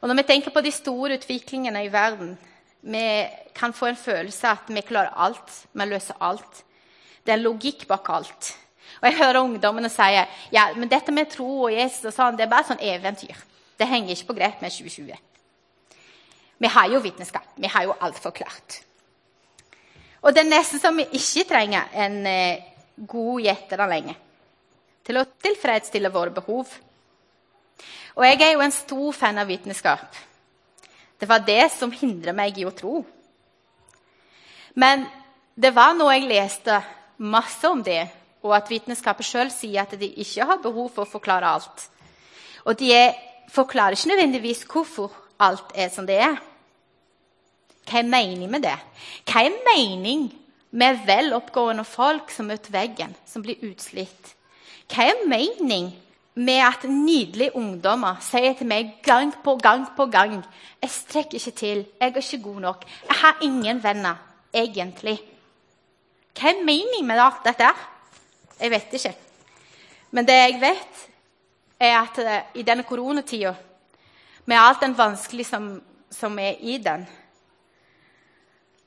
Og 0.00 0.08
når 0.08 0.20
vi 0.20 0.26
tenker 0.30 0.54
på 0.54 0.62
de 0.64 0.72
store 0.72 1.18
utviklingene 1.18 1.82
i 1.84 1.92
verden, 1.92 2.34
vi 2.86 3.06
kan 3.54 3.72
få 3.74 3.90
en 3.90 3.98
følelse 3.98 4.46
av 4.46 4.62
at 4.62 4.70
vi 4.70 4.84
klarer 4.86 5.14
alt, 5.26 5.50
vi 5.72 5.86
løser 5.88 6.18
alt. 6.22 6.62
Det 7.24 7.32
er 7.34 7.40
en 7.40 7.46
logikk 7.48 7.86
bak 7.90 8.10
alt. 8.14 8.52
Og 9.00 9.08
Jeg 9.08 9.18
hører 9.18 9.42
ungdommene 9.42 9.90
si 9.90 10.06
ja, 10.54 10.68
men 10.76 10.88
dette 10.88 11.12
med 11.12 11.30
tro 11.32 11.66
og 11.66 11.72
Jesus 11.74 12.06
og 12.06 12.14
sånn, 12.14 12.36
det 12.38 12.46
er 12.46 12.52
bare 12.52 12.68
sånn 12.68 12.84
eventyr. 12.84 13.36
Det 13.76 13.88
henger 13.90 14.14
ikke 14.14 14.30
på 14.30 14.36
grep 14.38 14.62
med 14.62 14.72
2020. 14.72 15.18
Vi 16.58 16.70
har 16.72 16.88
jo 16.88 17.02
vitenskap. 17.04 17.48
Vi 17.56 17.68
har 17.68 17.84
jo 17.84 17.96
alt 18.00 18.20
forklart. 18.22 18.78
Og 20.22 20.32
det 20.32 20.44
er 20.44 20.48
nesten 20.48 20.80
som 20.80 20.96
vi 20.96 21.04
ikke 21.18 21.44
trenger 21.50 21.90
en 21.92 22.16
eh, 22.26 22.62
god 22.96 23.42
gjetter 23.44 23.82
lenger 23.90 24.16
til 25.06 25.20
å 25.20 25.26
tilfredsstille 25.42 26.10
våre 26.14 26.32
behov. 26.34 26.70
Og 28.16 28.24
jeg 28.24 28.40
er 28.42 28.54
jo 28.54 28.64
en 28.64 28.74
stor 28.74 29.12
fan 29.12 29.38
av 29.38 29.50
vitenskap. 29.50 30.06
Det 31.18 31.28
var 31.28 31.44
det 31.46 31.70
som 31.72 31.92
hindret 31.92 32.36
meg 32.36 32.58
i 32.58 32.66
å 32.68 32.74
tro. 32.76 33.00
Men 34.76 35.06
det 35.56 35.72
var 35.72 35.94
noe 35.96 36.12
jeg 36.18 36.28
leste 36.28 36.80
masse 37.16 37.64
om 37.68 37.80
det, 37.84 38.04
og 38.44 38.52
at 38.58 38.68
vitenskapet 38.70 39.26
sjøl 39.26 39.50
sier 39.50 39.82
at 39.82 39.94
de 39.98 40.10
ikke 40.22 40.44
har 40.46 40.60
behov 40.62 40.90
for 40.94 41.06
å 41.06 41.12
forklare 41.16 41.48
alt. 41.56 41.86
Og 42.68 42.76
de 42.78 42.92
forklarer 43.52 43.96
ikke 43.96 44.12
nødvendigvis 44.12 44.66
hvorfor 44.68 45.14
alt 45.40 45.72
er 45.74 45.88
som 45.92 46.06
det 46.08 46.18
er. 46.20 46.36
Hva 47.86 48.02
er 48.02 48.10
meningen 48.10 48.50
med 48.50 48.66
det? 48.66 48.76
Hva 49.30 49.46
er 49.46 49.56
mening 49.64 50.28
med 50.76 51.04
vel 51.06 51.32
oppgående 51.36 51.86
folk 51.86 52.32
som 52.34 52.50
møter 52.50 52.74
veggen, 52.74 53.14
som 53.24 53.44
blir 53.44 53.62
utslitt? 53.64 54.34
Hva 54.90 55.08
er 55.12 55.24
mening 55.30 55.92
med 56.36 56.60
at 56.60 56.84
nydelige 56.84 57.56
ungdommer 57.56 58.18
sier 58.20 58.52
til 58.58 58.68
meg 58.68 58.98
gang 59.04 59.32
på 59.44 59.56
gang 59.56 59.86
på 59.96 60.06
gang 60.12 60.34
Jeg 60.82 60.90
strekker 60.90 61.38
ikke 61.38 61.50
til. 61.50 61.86
Jeg 62.00 62.12
er 62.12 62.16
ikke 62.16 62.42
god 62.42 62.60
nok. 62.60 62.84
Jeg 63.08 63.16
har 63.16 63.38
ingen 63.42 63.82
venner, 63.82 64.16
egentlig. 64.52 65.18
Hva 66.36 66.50
er 66.52 66.64
meningen 66.64 67.06
med 67.06 67.18
alt 67.18 67.44
dette? 67.44 67.70
Jeg 68.60 68.70
vet 68.70 68.92
ikke. 68.92 69.14
Men 70.10 70.26
det 70.26 70.34
jeg 70.34 70.60
vet, 70.60 71.08
er 71.80 71.96
at 72.02 72.18
eh, 72.18 72.60
i 72.60 72.62
denne 72.62 72.84
koronatida, 72.84 73.54
med 74.44 74.56
alt 74.60 74.80
den 74.80 74.98
vanskelige 74.98 75.48
som, 75.48 75.82
som 76.10 76.38
er 76.38 76.60
i 76.60 76.78
den, 76.78 77.06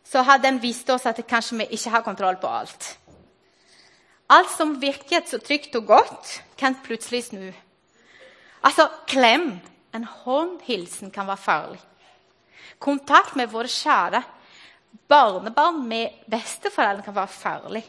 så 0.05 0.21
har 0.21 0.37
den 0.37 0.61
vist 0.61 0.89
oss 0.89 1.05
at 1.05 1.25
kanskje 1.27 1.57
vi 1.57 1.67
ikke 1.71 1.89
har 1.89 2.01
kontroll 2.01 2.37
på 2.41 2.47
alt. 2.47 2.98
Alt 4.29 4.51
som 4.53 4.75
virket 4.81 5.29
så 5.29 5.39
trygt 5.41 5.75
og 5.75 5.87
godt, 5.89 6.43
kan 6.57 6.75
plutselig 6.83 7.23
snu. 7.23 7.49
Altså, 8.63 8.89
klem, 9.07 9.59
en 9.95 10.03
håndhilsen, 10.03 11.11
kan 11.11 11.27
være 11.27 11.37
farlig. 11.37 11.79
Kontakt 12.79 13.35
med 13.35 13.49
våre 13.51 13.67
kjære 13.67 14.21
barnebarn 15.09 15.81
med 15.87 16.21
besteforeldre 16.29 17.03
kan 17.03 17.15
være 17.15 17.27
farlig. 17.27 17.83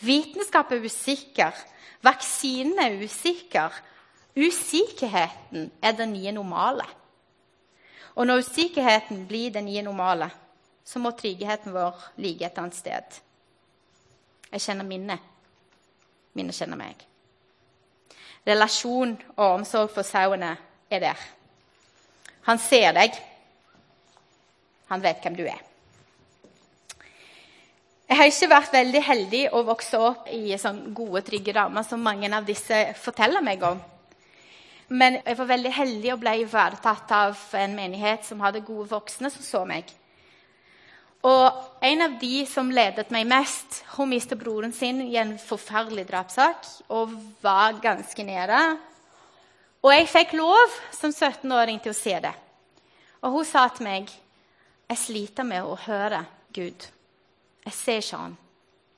Vitenskap 0.00 0.72
er 0.72 0.84
usikker. 0.84 1.54
Vaksinen 2.02 2.78
er 2.78 2.98
usikker. 3.04 3.70
Usikkerheten 4.36 5.70
er 5.82 5.92
det 5.92 6.08
nye 6.08 6.32
normale. 6.32 6.86
Og 8.14 8.26
når 8.26 8.42
usikkerheten 8.42 9.26
blir 9.28 9.50
det 9.50 9.64
nye 9.64 9.82
normale, 9.82 10.30
så 10.84 10.98
må 10.98 11.10
tryggheten 11.10 11.72
vår 11.72 12.08
ligge 12.16 12.46
et 12.46 12.58
annet 12.58 12.76
sted. 12.76 13.20
Jeg 14.52 14.60
kjenner 14.60 14.84
minnet. 14.84 15.31
Minnet 16.36 16.56
kjenner 16.56 16.80
meg. 16.80 17.02
Relasjon 18.46 19.14
og 19.36 19.44
omsorg 19.46 19.92
for 19.94 20.06
sauene 20.06 20.54
er 20.90 21.02
der. 21.04 21.26
Han 22.48 22.58
ser 22.58 22.94
deg. 22.96 23.14
Han 24.90 25.02
vet 25.04 25.22
hvem 25.22 25.36
du 25.38 25.44
er. 25.46 25.60
Jeg 28.12 28.18
har 28.18 28.28
ikke 28.28 28.50
vært 28.50 28.74
veldig 28.74 29.00
heldig 29.06 29.42
å 29.56 29.62
vokse 29.64 29.96
opp 29.96 30.26
i 30.28 30.52
sånn 30.60 30.90
gode, 30.92 31.22
trygge 31.24 31.54
rammer 31.56 31.86
som 31.86 32.02
mange 32.04 32.28
av 32.28 32.44
disse 32.44 32.82
forteller 33.00 33.40
meg 33.44 33.62
om. 33.64 33.78
Men 34.92 35.16
jeg 35.22 35.38
var 35.38 35.48
veldig 35.48 35.72
heldig 35.72 36.10
og 36.12 36.20
ble 36.20 36.34
ivaretatt 36.42 37.14
av 37.16 37.46
en 37.56 37.76
menighet 37.78 38.26
som 38.28 38.42
hadde 38.44 38.60
gode 38.66 38.90
voksne 38.90 39.30
som 39.32 39.46
så 39.46 39.62
meg. 39.64 39.88
Og 41.22 41.84
en 41.86 42.02
av 42.02 42.14
de 42.18 42.42
som 42.50 42.70
ledet 42.74 43.12
meg 43.14 43.28
mest, 43.30 43.82
hun 43.94 44.10
mistet 44.10 44.40
broren 44.40 44.72
sin 44.74 45.04
i 45.04 45.14
en 45.20 45.36
forferdelig 45.38 46.08
drapssak 46.08 46.66
og 46.90 47.12
var 47.44 47.78
ganske 47.82 48.26
nede. 48.26 48.58
Og 49.82 49.92
jeg 49.94 50.10
fikk 50.10 50.34
lov 50.38 50.74
som 50.94 51.14
17-åring 51.14 51.78
til 51.82 51.94
å 51.94 51.98
se 51.98 52.16
det. 52.22 52.34
Og 53.22 53.38
hun 53.38 53.46
sa 53.46 53.68
til 53.70 53.86
meg 53.86 54.10
jeg 54.90 54.98
sliter 54.98 55.46
med 55.46 55.64
å 55.64 55.78
høre 55.86 56.24
Gud. 56.52 56.88
Jeg 57.64 57.74
ser 57.74 58.02
ikke 58.02 58.18
han. 58.18 58.34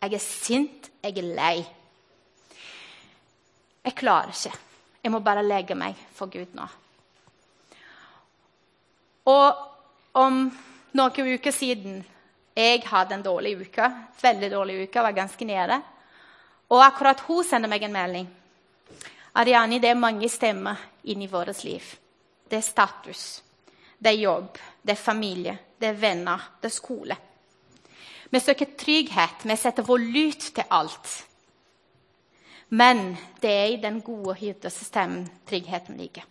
Jeg 0.05 0.17
er 0.17 0.25
sint, 0.25 0.89
jeg 1.05 1.19
er 1.21 1.29
lei. 1.37 1.59
Jeg 3.85 3.97
klarer 4.01 4.33
ikke. 4.33 4.57
Jeg 5.05 5.13
må 5.13 5.21
bare 5.21 5.45
legge 5.45 5.77
meg 5.77 6.01
for 6.17 6.33
Gud 6.33 6.57
nå. 6.57 6.67
Og 9.29 10.19
om 10.21 10.43
noen 10.97 11.31
uker 11.37 11.55
siden 11.55 12.03
jeg 12.57 12.85
hadde 12.87 13.15
en 13.15 13.25
dårlig 13.25 13.57
uke, 13.61 13.91
veldig 14.23 14.51
dårlig 14.51 14.79
uke, 14.85 15.03
var 15.03 15.17
ganske 15.17 15.45
nede. 15.45 15.81
Og 16.71 16.85
akkurat 16.85 17.21
hun 17.27 17.45
sender 17.45 17.71
meg 17.71 17.83
en 17.83 17.93
melding. 17.93 18.29
Ariani, 19.35 19.81
det 19.83 19.91
er 19.91 19.99
mange 19.99 20.29
stemmer 20.31 20.79
inni 21.11 21.27
vårt 21.27 21.65
liv. 21.65 21.83
Det 22.51 22.61
er 22.61 22.67
status, 22.67 23.43
det 23.99 24.13
er 24.13 24.23
jobb, 24.23 24.59
det 24.83 24.95
er 24.95 25.03
familie, 25.03 25.59
det 25.81 25.89
er 25.89 25.99
venner, 25.99 26.51
det 26.63 26.71
er 26.71 26.77
skole. 26.77 27.17
Vi 28.35 28.41
søker 28.41 28.67
trygghet. 28.79 29.45
Vi 29.47 29.57
setter 29.57 29.87
vår 29.87 30.01
lut 30.11 30.49
til 30.57 30.65
alt. 30.71 31.11
Men 32.75 33.13
det 33.43 33.51
er 33.51 33.69
i 33.71 33.83
den 33.83 34.01
gode 34.03 34.35
hyrdestemmen 34.41 35.29
tryggheten 35.47 36.01
ligger. 36.01 36.25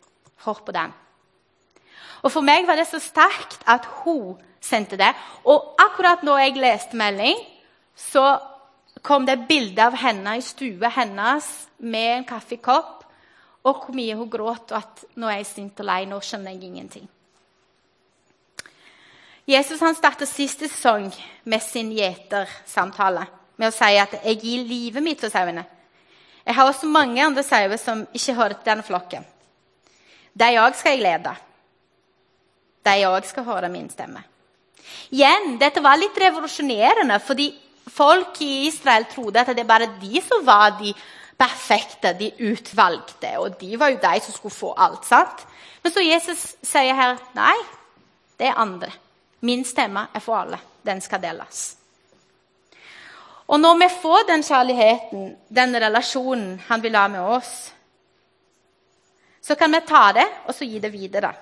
Hør 0.43 0.59
på 0.65 0.75
den. 0.75 0.91
Og 2.23 2.31
For 2.31 2.43
meg 2.43 2.67
var 2.67 2.75
det 2.75 2.89
så 2.89 2.99
sterkt 2.99 3.63
at 3.67 3.87
hun 4.03 4.35
sendte 4.63 4.97
det. 4.99 5.11
Og 5.45 5.75
akkurat 5.81 6.23
når 6.23 6.39
jeg 6.39 6.61
leste 6.61 6.99
melding, 6.99 7.39
så 7.95 8.39
kom 9.03 9.25
det 9.27 9.43
bilde 9.47 9.83
av 9.83 9.97
henne 9.99 10.37
i 10.39 10.45
stua 10.45 10.91
hennes 10.95 11.49
med 11.83 12.17
en 12.17 12.27
kaffekopp, 12.27 13.03
og 13.63 13.83
hvor 13.85 13.95
mye 13.95 14.15
hun 14.19 14.31
gråt, 14.31 14.71
og 14.71 14.79
at 14.79 15.03
nå 15.19 15.27
er 15.29 15.41
jeg 15.41 15.51
sint 15.51 15.79
og 15.79 15.87
lei, 15.87 16.01
nå 16.07 16.19
skjønner 16.23 16.55
jeg 16.55 16.67
ingenting. 16.67 17.05
Jesus 19.47 19.81
han 19.83 19.95
starter 19.95 20.27
siste 20.27 20.69
sesong 20.71 21.09
med 21.51 21.63
sin 21.63 21.91
gjetersamtale 21.91 23.25
med 23.59 23.67
å 23.67 23.75
si 23.75 23.97
at 23.99 24.13
'jeg 24.23 24.39
gir 24.41 24.63
livet 24.63 25.03
mitt 25.03 25.19
til 25.19 25.29
sauene'. 25.29 25.65
Jeg 26.45 26.55
har 26.55 26.67
også 26.67 26.87
mange 26.87 27.25
andre 27.25 27.43
sauer 27.43 27.77
som 27.77 28.07
ikke 28.13 28.33
hører 28.33 28.53
til 28.53 28.65
denne 28.65 28.83
flokken. 28.83 29.25
De 30.39 30.45
òg 30.59 30.75
skal 30.75 30.91
jeg 30.91 31.01
lede. 31.01 31.35
De 32.85 33.05
òg 33.07 33.25
skal 33.25 33.43
høre 33.43 33.69
min 33.69 33.89
stemme. 33.89 34.23
Igjen, 35.13 35.57
Dette 35.61 35.81
var 35.83 35.99
litt 36.01 36.17
revolusjonerende, 36.17 37.19
fordi 37.21 37.51
folk 37.93 38.39
i 38.41 38.65
Israel 38.67 39.05
trodde 39.11 39.43
at 39.43 39.51
det 39.53 39.67
bare 39.69 39.91
de 40.01 40.21
som 40.25 40.41
var 40.45 40.79
de 40.79 40.93
perfekte, 41.37 42.15
de 42.17 42.31
utvalgte. 42.49 43.35
Og 43.37 43.59
de 43.59 43.77
var 43.77 43.93
jo 43.93 44.01
de 44.01 44.19
som 44.25 44.33
skulle 44.33 44.55
få 44.55 44.73
alt. 44.73 45.05
sant? 45.05 45.45
Men 45.83 45.93
så 45.93 46.01
Jesus 46.01 46.55
sier 46.63 46.97
her 46.97 47.17
nei, 47.35 47.55
det 48.39 48.49
er 48.49 48.59
andre. 48.59 48.89
Min 49.43 49.65
stemme 49.67 50.07
er 50.13 50.23
for 50.23 50.39
alle. 50.39 50.59
Den 50.83 51.01
skal 51.01 51.21
deles. 51.21 51.75
Og 53.47 53.59
når 53.59 53.77
vi 53.83 53.89
får 54.01 54.25
den 54.27 54.43
kjærligheten, 54.43 55.35
den 55.49 55.75
relasjonen 55.75 56.61
han 56.67 56.81
vil 56.83 56.95
ha 56.95 57.07
med 57.11 57.21
oss, 57.21 57.73
så 59.43 59.55
kan 59.59 59.71
vi 59.75 59.83
ta 59.85 60.11
det 60.15 60.25
og 60.47 60.55
så 60.55 60.65
gi 60.65 60.79
det 60.79 60.91
videre. 60.93 61.33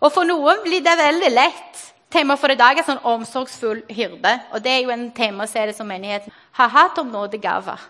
Og 0.00 0.12
For 0.12 0.24
noen 0.28 0.62
blir 0.62 0.84
det 0.84 0.96
veldig 0.96 1.30
lett. 1.34 1.82
Temaet 2.12 2.38
for 2.38 2.54
i 2.54 2.58
dag 2.58 2.78
er 2.78 2.86
sånn 2.86 3.02
omsorgsfull 3.02 3.82
hyrde. 3.90 4.32
og 4.52 4.62
Det 4.62 4.70
er 4.72 4.82
jo 4.84 4.94
en 4.94 5.10
temaserie 5.10 5.74
som 5.74 5.88
menigheten 5.90 6.32
har 6.58 6.68
hatt 6.68 6.98
om 6.98 7.10
nådegaver. 7.10 7.80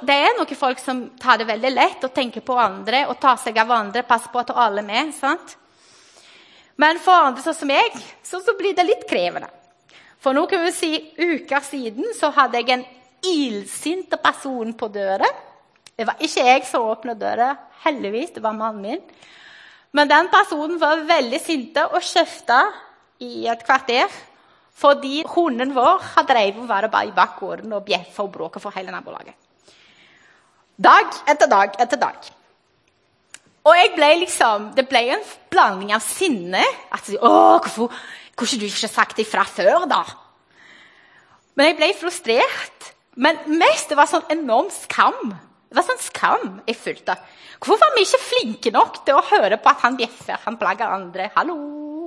Det 0.00 0.16
er 0.16 0.36
noen 0.38 0.56
folk 0.56 0.78
som 0.80 1.10
tar 1.20 1.38
det 1.38 1.48
veldig 1.50 1.70
lett 1.74 2.04
og 2.04 2.14
tenker 2.16 2.40
på 2.40 2.56
andre 2.56 3.04
og 3.10 3.18
tar 3.20 3.36
seg 3.36 3.58
av 3.60 3.70
andre. 3.70 4.02
passer 4.02 4.32
på 4.32 4.40
at 4.40 4.50
alle 4.50 4.80
er 4.80 4.86
med. 4.86 5.14
sant? 5.14 5.56
Men 6.76 6.98
for 6.98 7.12
andre 7.12 7.42
sånn 7.42 7.54
som 7.54 7.70
jeg, 7.70 7.92
så, 8.22 8.40
så 8.40 8.56
blir 8.56 8.74
det 8.74 8.88
litt 8.88 9.08
krevende. 9.08 9.50
For 10.20 10.32
nå 10.32 10.46
kan 10.48 10.64
vi 10.64 10.72
si, 10.72 10.92
uker 11.18 11.60
siden 11.60 12.14
så 12.16 12.30
hadde 12.30 12.56
jeg 12.56 12.70
en 12.70 12.84
illsint 13.28 14.16
person 14.22 14.72
på 14.72 14.88
døra. 14.88 15.28
Det 15.96 16.06
var 16.08 16.16
ikke 16.16 16.46
jeg 16.46 16.64
som 16.64 16.88
åpna 16.88 17.14
døra, 17.14 17.54
heldigvis. 17.84 18.32
Det 18.32 18.42
var 18.42 18.56
mannen 18.56 18.80
min. 18.80 19.02
Men 19.92 20.08
den 20.08 20.28
personen 20.32 20.78
var 20.80 21.04
veldig 21.04 21.40
sinte 21.44 21.84
og 21.90 22.00
kjefta 22.00 22.62
i 23.20 23.46
et 23.50 23.64
kvarter 23.66 24.10
fordi 24.80 25.20
hunden 25.28 25.74
vår 25.76 26.00
har 26.14 26.26
drevet 26.28 26.68
vært 26.68 26.94
i 27.04 27.14
bakgården 27.16 27.72
og 27.76 27.84
bjeffa 27.84 28.24
og 28.24 28.32
bråka 28.32 28.62
for 28.62 28.72
hele 28.72 28.94
nabolaget. 28.94 29.34
Dag 30.80 31.10
etter 31.28 31.50
dag 31.50 31.74
etter 31.82 32.00
dag. 32.00 32.30
Og 33.68 33.76
jeg 33.76 33.92
ble 33.92 34.08
liksom, 34.22 34.70
det 34.72 34.86
ble 34.88 35.02
en 35.12 35.26
blanding 35.52 35.92
av 35.92 36.00
sinne. 36.00 36.62
At, 36.88 37.10
å, 37.20 37.60
hvorfor 37.60 37.92
kunne 38.32 38.62
du 38.62 38.64
ikke 38.70 38.88
sagt 38.88 39.20
ifra 39.20 39.44
før, 39.44 39.84
da? 39.90 40.00
Men 41.58 41.68
jeg 41.68 41.76
ble 41.82 41.90
frustrert. 42.00 42.88
Men 43.20 43.42
mest 43.60 43.92
det 43.92 43.98
var 44.00 44.08
sånn 44.08 44.24
enorm 44.32 44.70
skam. 44.72 45.34
Det 45.68 45.76
var 45.76 45.84
sånn 45.90 46.00
skam 46.06 46.46
jeg 46.64 46.78
følte. 46.80 47.18
Hvorfor 47.60 47.82
var 47.82 47.98
vi 47.98 48.06
ikke 48.06 48.24
flinke 48.24 48.72
nok 48.72 49.02
til 49.04 49.18
å 49.18 49.26
høre 49.28 49.60
på 49.60 49.68
at 49.68 49.84
han 49.84 49.98
bjeffer, 49.98 50.40
han 50.46 50.56
plager 50.56 50.88
andre? 50.88 51.28
'Hallo, 51.34 51.58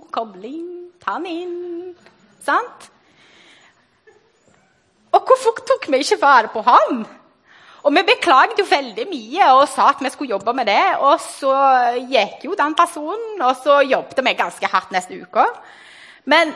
kobling, 0.09 0.82
ta 1.03 1.17
han 1.17 1.27
inn.' 1.29 1.93
Sant? 2.43 2.89
Og 5.13 5.21
hvorfor 5.27 5.61
tok 5.67 5.91
vi 5.91 6.01
ikke 6.01 6.21
vare 6.21 6.49
på 6.51 6.63
han? 6.65 7.03
Og 7.83 7.91
vi 7.91 8.03
beklaget 8.07 8.59
jo 8.59 8.65
veldig 8.69 9.05
mye 9.11 9.47
og 9.57 9.65
sa 9.67 9.89
at 9.91 10.01
vi 10.03 10.11
skulle 10.11 10.31
jobbe 10.31 10.53
med 10.55 10.69
det. 10.71 10.83
Og 11.03 11.19
så 11.21 11.53
gikk 12.09 12.45
jo 12.47 12.57
den 12.59 12.75
personen, 12.79 13.41
og 13.43 13.57
så 13.59 13.81
jobbet 13.83 14.23
vi 14.23 14.35
ganske 14.39 14.69
hardt 14.71 14.93
neste 14.95 15.19
uke. 15.19 15.45
Men 16.25 16.53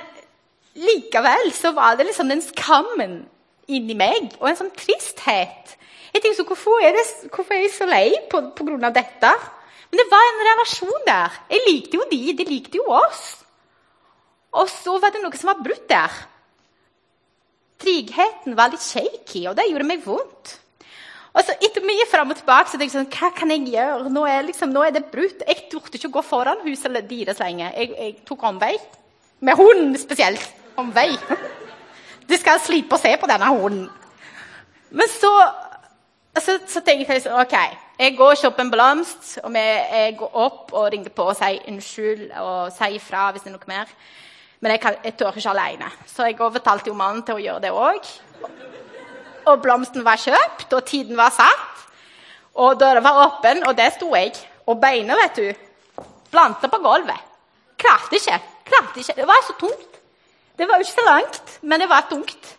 likevel 0.77 1.51
så 1.55 1.73
var 1.75 1.97
det 1.97 2.07
liksom 2.07 2.31
den 2.31 2.43
skammen 2.45 3.19
inni 3.67 3.97
meg, 3.99 4.31
og 4.39 4.47
en 4.47 4.59
sånn 4.61 4.75
tristhet. 4.77 5.75
Jeg 6.13 6.23
tenkte 6.23 6.39
så, 6.39 6.47
hvorfor, 6.47 6.79
er 6.79 6.95
det, 6.95 7.03
hvorfor 7.33 7.53
er 7.53 7.65
jeg 7.65 7.73
så 7.75 7.87
lei 7.89 8.07
på, 8.31 8.39
på 8.55 8.67
grunn 8.67 8.87
av 8.87 8.95
dette? 8.95 9.33
Men 9.91 9.99
det 9.99 10.07
var 10.11 10.23
en 10.23 10.45
relasjon 10.47 11.03
der. 11.07 11.35
Jeg 11.51 11.65
likte 11.67 11.99
jo 11.99 12.07
de, 12.07 12.21
de 12.39 12.47
likte 12.47 12.79
jo 12.79 12.87
oss. 12.95 13.25
Og 14.55 14.69
så 14.71 14.95
var 15.01 15.11
det 15.13 15.21
noe 15.23 15.37
som 15.37 15.51
var 15.51 15.63
brutt 15.63 15.87
der. 15.89 16.13
Trigheten 17.81 18.55
var 18.57 18.71
litt 18.73 18.85
shaky, 18.85 19.43
og 19.49 19.57
det 19.57 19.67
gjorde 19.69 19.89
meg 19.89 20.05
vondt. 20.05 20.55
Og 21.37 21.43
så 21.45 21.53
Etter 21.61 21.83
mye 21.85 22.07
fram 22.09 22.31
og 22.33 22.39
tilbake 22.39 22.71
så 22.71 22.79
tenkte 22.79 22.97
jeg 22.97 23.03
sånn, 23.03 23.11
hva 23.13 23.29
kan 23.37 23.51
jeg 23.53 23.67
gjøre? 23.75 24.09
Nå 24.09 24.23
er, 24.25 24.47
liksom, 24.47 24.71
nå 24.73 24.81
er 24.87 24.95
det 24.95 25.03
brutt. 25.11 25.43
Jeg 25.45 25.67
turte 25.69 25.99
ikke 25.99 26.09
å 26.09 26.15
gå 26.15 26.23
foran 26.25 26.63
huset 26.65 26.95
deres 27.09 27.41
lenger. 27.43 27.75
Jeg, 27.77 27.91
jeg 27.93 28.15
tok 28.25 28.47
omvei. 28.49 28.73
Med 29.45 29.59
hunden 29.59 29.93
spesielt. 30.01 30.43
Omvei. 30.77 31.11
Du 32.27 32.33
skal 32.35 32.59
slippe 32.59 32.97
å 32.97 32.99
se 32.99 33.13
på 33.15 33.27
denne 33.29 33.47
hunden. 33.47 33.85
Men 34.91 35.07
så, 35.07 35.29
så, 36.35 36.57
så 36.67 36.81
tenkte 36.83 37.15
jeg 37.15 37.23
sånn 37.23 37.37
OK, 37.39 37.55
jeg 38.01 38.17
går 38.17 38.33
og 38.33 38.41
kjøper 38.41 38.65
en 38.65 38.71
blomst. 38.73 39.29
Og 39.47 39.55
jeg 39.55 40.17
går 40.19 40.35
opp 40.43 40.73
og 40.75 40.89
ringer 40.91 41.13
på 41.15 41.29
og 41.31 41.37
sier 41.39 41.63
unnskyld 41.71 42.25
og 42.41 42.73
sier 42.75 42.97
ifra 42.97 43.29
hvis 43.31 43.45
det 43.45 43.53
er 43.53 43.55
noe 43.55 43.71
mer. 43.71 43.93
Men 44.59 44.73
jeg, 44.73 44.97
jeg 45.03 45.15
tør 45.17 45.37
ikke 45.37 45.53
alene. 45.53 45.89
Så 46.09 46.25
jeg 46.25 46.39
overtalte 46.41 46.89
jo 46.89 46.97
mannen 46.97 47.23
til 47.25 47.37
å 47.37 47.43
gjøre 47.43 47.63
det 47.67 47.73
òg. 47.73 48.09
Og 49.47 49.61
blomsten 49.63 50.03
var 50.05 50.19
kjøpt, 50.19 50.73
og 50.73 50.85
tiden 50.87 51.17
var 51.17 51.31
satt. 51.35 51.83
Og 52.57 52.79
døra 52.79 53.03
var 53.05 53.21
åpen, 53.27 53.61
og 53.67 53.77
der 53.77 53.93
sto 53.93 54.09
jeg. 54.15 54.33
Og 54.67 54.79
beina, 54.81 55.15
vet 55.19 55.37
du, 55.37 56.03
planta 56.33 56.69
på 56.71 56.79
gulvet. 56.83 57.21
Klarte 57.77 58.17
ikke. 58.17 58.39
Klarte 58.67 59.03
ikke. 59.03 59.15
Det 59.19 59.27
var 59.29 59.45
så 59.45 59.55
tungt. 59.59 59.99
Det 60.57 60.65
var 60.67 60.79
jo 60.79 60.87
ikke 60.87 60.97
så 60.97 61.05
langt, 61.05 61.59
men 61.61 61.79
det 61.79 61.89
var 61.89 62.07
tungt. 62.09 62.53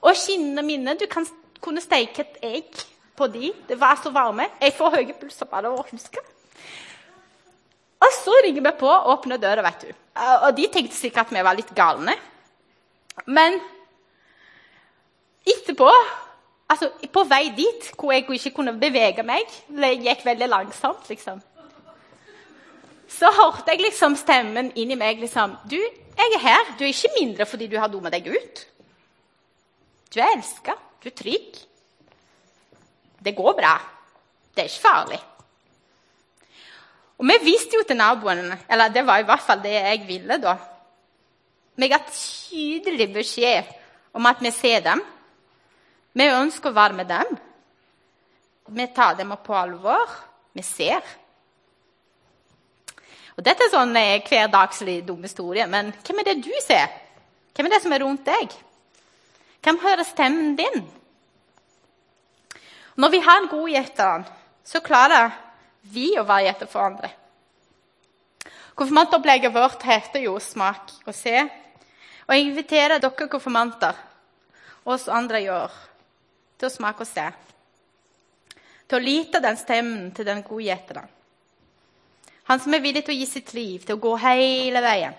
Og 0.00 0.16
skinnene 0.16 0.64
mine 0.64 0.96
Du 0.96 1.04
kan, 1.10 1.26
kunne 1.60 1.82
steke 1.84 2.24
et 2.24 2.38
egg 2.42 2.86
på 3.16 3.28
de. 3.28 3.52
Det 3.68 3.76
var 3.80 4.00
så 4.02 4.10
varme. 4.10 4.48
Jeg 4.60 4.72
får 4.76 4.96
høye 4.96 5.18
pulser 5.20 5.48
bare 5.50 5.68
av 5.68 5.80
å 5.82 5.86
huske. 5.90 6.22
Og 8.00 8.12
så 8.22 8.34
ringer 8.44 8.64
vi 8.64 8.72
på 8.80 8.88
og 8.88 9.12
åpner 9.12 9.40
døra, 9.40 9.64
vet 9.66 9.86
du. 9.86 10.05
Og 10.16 10.52
de 10.56 10.68
tenkte 10.72 10.96
sikkert 10.96 11.28
at 11.28 11.34
vi 11.36 11.44
var 11.44 11.56
litt 11.58 11.72
galne. 11.76 12.14
Men 13.26 13.58
etterpå, 15.46 15.90
altså 16.68 16.90
på 17.12 17.24
vei 17.28 17.50
dit, 17.56 17.90
hvor 17.96 18.12
jeg 18.12 18.26
ikke 18.26 18.54
kunne 18.58 18.74
bevege 18.76 19.24
meg 19.26 19.46
Det 19.68 19.92
gikk 20.04 20.24
veldig 20.26 20.48
langsomt, 20.50 21.08
liksom. 21.08 21.40
Så 23.08 23.30
hørte 23.32 23.72
jeg 23.72 23.84
liksom 23.84 24.16
stemmen 24.18 24.72
inni 24.74 24.96
meg 24.98 25.20
liksom 25.22 25.54
Du, 25.70 25.78
jeg 25.78 26.34
er 26.34 26.42
her. 26.42 26.72
Du 26.78 26.84
er 26.84 26.92
ikke 26.92 27.14
mindre 27.20 27.46
fordi 27.46 27.68
du 27.70 27.78
har 27.78 27.92
dummet 27.92 28.12
deg 28.12 28.28
ut. 28.32 28.66
Du 30.14 30.20
er 30.20 30.32
elska. 30.34 30.74
Du 31.02 31.08
er 31.10 31.16
trygg. 31.16 31.62
Det 33.24 33.34
går 33.36 33.56
bra. 33.58 33.76
Det 34.54 34.64
er 34.64 34.70
ikke 34.70 34.88
farlig. 34.88 35.20
Og 37.16 37.28
vi 37.30 37.36
visste 37.46 37.78
jo 37.78 37.84
til 37.88 37.96
naboene, 37.96 38.58
eller 38.68 38.92
det 38.92 39.04
var 39.06 39.22
i 39.22 39.26
hvert 39.28 39.44
fall 39.44 39.62
det 39.64 39.72
jeg 39.72 40.02
ville 40.08 40.36
da 40.42 40.56
Vi 41.76 41.88
ga 41.88 41.98
tydelig 42.08 43.10
beskjed 43.12 43.68
om 44.16 44.26
at 44.26 44.40
vi 44.40 44.50
ser 44.50 44.80
dem. 44.80 45.02
Vi 46.16 46.24
ønsker 46.24 46.70
å 46.70 46.76
være 46.76 46.96
med 46.96 47.08
dem. 47.10 47.36
Vi 48.72 48.86
tar 48.96 49.18
dem 49.18 49.34
på 49.44 49.54
alvor. 49.54 50.08
Vi 50.56 50.62
ser. 50.64 51.04
Og 53.36 53.44
Dette 53.44 53.66
er 53.66 53.74
sånn 53.74 53.92
eh, 54.00 54.24
hverdagslig 54.24 55.02
dum 55.04 55.20
historie, 55.26 55.66
men 55.68 55.92
hvem 56.00 56.22
er 56.22 56.30
det 56.30 56.38
du 56.46 56.54
ser? 56.64 56.88
Hvem 57.52 57.68
er 57.68 57.74
det 57.74 57.82
som 57.84 57.92
er 57.92 58.00
rundt 58.00 58.24
deg? 58.24 58.54
Hvem 59.60 59.80
hører 59.82 60.08
stemmen 60.08 60.56
din? 60.56 60.86
Når 62.96 63.12
vi 63.12 63.20
har 63.20 63.42
en 63.42 63.50
god 63.52 63.68
gjeter, 63.68 64.24
så 64.64 64.80
klarer 64.80 65.34
vi 65.92 66.10
å 66.18 66.26
være 66.26 66.48
gjeter 66.48 66.70
for 66.70 66.86
andre. 66.86 67.10
Konfirmantopplegget 68.76 69.54
vårt 69.54 69.82
heter 69.82 70.20
jo 70.20 70.38
'Smak 70.38 70.92
og 71.06 71.14
se'. 71.14 71.48
Og 72.28 72.34
jeg 72.34 72.46
inviterer 72.46 72.98
dere 72.98 73.28
konfirmanter, 73.28 73.94
oss 74.84 75.08
andre 75.08 75.40
gjør, 75.40 75.70
til 76.58 76.68
å 76.68 76.72
smake 76.72 77.04
og 77.04 77.06
se. 77.06 77.26
Til 78.88 78.98
å 78.98 79.02
lite 79.02 79.40
den 79.42 79.56
stemmen 79.56 80.10
til 80.14 80.26
den 80.26 80.42
gode 80.42 80.64
gjeteren. 80.66 81.08
Han 82.46 82.60
som 82.60 82.74
er 82.74 82.82
villig 82.82 83.04
til 83.04 83.14
å 83.14 83.18
gi 83.18 83.26
sitt 83.26 83.54
liv, 83.54 83.84
til 83.84 83.96
å 83.96 84.02
gå 84.02 84.12
hele 84.22 84.82
veien. 84.82 85.14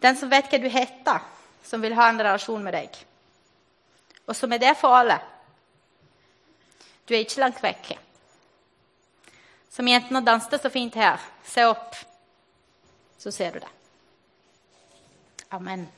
Den 0.00 0.16
som 0.16 0.30
vet 0.32 0.48
hva 0.48 0.60
du 0.60 0.68
heter, 0.68 1.20
som 1.64 1.80
vil 1.80 1.96
ha 1.96 2.08
en 2.08 2.20
relasjon 2.20 2.64
med 2.64 2.76
deg. 2.76 2.96
Og 4.28 4.36
som 4.36 4.52
er 4.52 4.60
det 4.60 4.72
for 4.80 4.96
alle. 4.96 5.18
Du 7.04 7.12
er 7.12 7.24
ikke 7.24 7.40
langt 7.40 7.60
vekk. 7.60 7.92
Som 9.74 9.88
jentene 9.90 10.20
danset 10.22 10.62
så 10.62 10.70
fint 10.70 10.94
her. 10.94 11.18
Se 11.42 11.64
opp, 11.66 11.96
så 13.18 13.32
ser 13.34 13.56
du 13.56 13.58
det. 13.58 13.72
Amen. 15.48 15.88